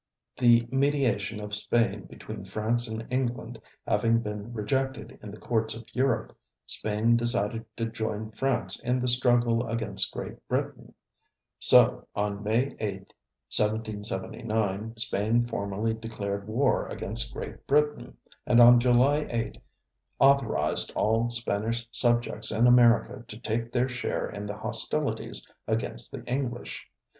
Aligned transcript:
The 0.35 0.67
mediation 0.71 1.39
of 1.39 1.53
Spain 1.53 2.05
between 2.07 2.43
France 2.43 2.87
and 2.87 3.05
England 3.11 3.61
having 3.87 4.19
been 4.19 4.51
rejected 4.51 5.19
in 5.21 5.29
the 5.29 5.37
courts 5.37 5.75
of 5.75 5.85
Europe, 5.93 6.35
Spain 6.65 7.15
decided 7.15 7.65
to 7.77 7.85
join 7.85 8.31
France 8.31 8.79
in 8.79 8.97
the 8.97 9.07
struggle 9.07 9.67
against 9.67 10.11
Great 10.11 10.47
Britain. 10.47 10.95
So 11.59 12.07
on 12.15 12.41
May 12.43 12.75
8, 12.79 13.13
1779, 13.55 14.97
Spain 14.97 15.45
formally 15.45 15.93
declared 15.93 16.47
war 16.47 16.87
against 16.87 17.31
Great 17.31 17.67
Britain, 17.67 18.17
and 18.47 18.59
on 18.59 18.79
July 18.79 19.27
8 19.29 19.59
authorized 20.17 20.91
all 20.95 21.29
Spanish 21.29 21.87
subjects 21.91 22.49
in 22.51 22.65
America 22.65 23.23
to 23.27 23.39
take 23.39 23.71
their 23.71 23.87
share 23.87 24.27
in 24.27 24.47
the 24.47 24.57
hostilities 24.57 25.47
against 25.67 26.11
the 26.11 26.23
English. 26.23 26.87